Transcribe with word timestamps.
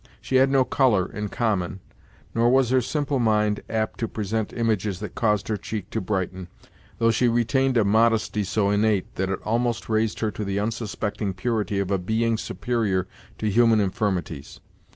She 0.19 0.37
had 0.37 0.49
no 0.49 0.65
colour, 0.65 1.11
in 1.11 1.29
common, 1.29 1.79
nor 2.33 2.49
was 2.49 2.71
her 2.71 2.81
simple 2.81 3.19
mind 3.19 3.59
apt 3.69 3.99
to 3.99 4.07
present 4.07 4.51
images 4.51 4.99
that 4.99 5.13
caused 5.13 5.47
her 5.47 5.57
cheek 5.57 5.91
to 5.91 6.01
brighten, 6.01 6.47
though 6.97 7.11
she 7.11 7.27
retained 7.27 7.77
a 7.77 7.85
modesty 7.85 8.43
so 8.43 8.71
innate 8.71 9.13
that 9.13 9.29
it 9.29 9.39
almost 9.43 9.89
raised 9.89 10.19
her 10.21 10.31
to 10.31 10.43
the 10.43 10.57
unsuspecting 10.59 11.35
purity 11.35 11.77
of 11.77 11.91
a 11.91 11.99
being 11.99 12.35
superior 12.39 13.07
to 13.37 13.47
human 13.47 13.79
infirmities. 13.79 14.59